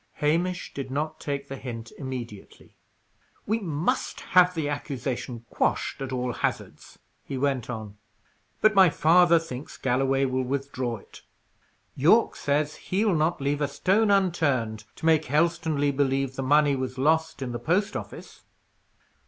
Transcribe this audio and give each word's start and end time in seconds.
Hamish 0.13 0.73
did 0.73 0.89
not 0.89 1.19
take 1.19 1.47
the 1.47 1.57
hint 1.57 1.91
immediately. 1.95 2.75
"We 3.45 3.59
must 3.59 4.21
have 4.31 4.55
the 4.55 4.67
accusation 4.67 5.45
quashed 5.51 6.01
at 6.01 6.11
all 6.11 6.33
hazards," 6.33 6.97
he 7.23 7.37
went 7.37 7.69
on. 7.69 7.99
"But 8.61 8.73
my 8.73 8.89
father 8.89 9.37
thinks 9.37 9.77
Galloway 9.77 10.25
will 10.25 10.41
withdraw 10.41 10.97
it. 10.97 11.21
Yorke 11.95 12.35
says 12.35 12.77
he'll 12.77 13.13
not 13.13 13.41
leave 13.41 13.61
a 13.61 13.67
stone 13.67 14.09
unturned 14.09 14.85
to 14.95 15.05
make 15.05 15.25
Helstonleigh 15.25 15.95
believe 15.95 16.35
the 16.35 16.41
money 16.41 16.75
was 16.75 16.97
lost 16.97 17.43
in 17.43 17.51
the 17.51 17.59
post 17.59 17.95
office." 17.95 18.41